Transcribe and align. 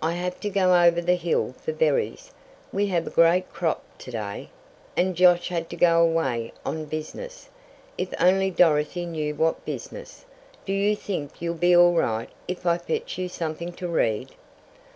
"I 0.00 0.12
have 0.12 0.38
to 0.38 0.50
go 0.50 0.80
over 0.84 1.00
the 1.00 1.16
hill 1.16 1.52
for 1.60 1.72
berries 1.72 2.30
we 2.72 2.86
have 2.86 3.08
a 3.08 3.10
great 3.10 3.52
crop 3.52 3.82
to 3.98 4.12
day, 4.12 4.50
and 4.96 5.16
Josh 5.16 5.48
had 5.48 5.68
to 5.70 5.74
go 5.76 6.00
away 6.00 6.52
on 6.64 6.84
business." 6.84 7.48
If 7.98 8.14
only 8.20 8.52
Dorothy 8.52 9.04
knew 9.04 9.34
what 9.34 9.64
business! 9.64 10.26
"Do 10.64 10.72
you 10.72 10.94
think 10.94 11.42
you'll 11.42 11.54
be 11.56 11.74
all 11.74 11.94
right 11.94 12.30
if 12.46 12.64
I 12.66 12.78
fetch 12.78 13.18
you 13.18 13.28
something 13.28 13.72
to 13.72 13.88
read?" 13.88 14.30